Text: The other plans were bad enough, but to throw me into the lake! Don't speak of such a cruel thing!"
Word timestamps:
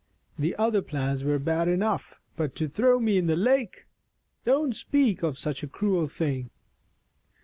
The 0.39 0.55
other 0.55 0.81
plans 0.81 1.23
were 1.23 1.37
bad 1.37 1.67
enough, 1.67 2.19
but 2.35 2.55
to 2.55 2.67
throw 2.67 2.99
me 2.99 3.19
into 3.19 3.35
the 3.35 3.39
lake! 3.39 3.85
Don't 4.45 4.73
speak 4.75 5.21
of 5.21 5.37
such 5.37 5.61
a 5.61 5.67
cruel 5.67 6.07
thing!" 6.07 6.49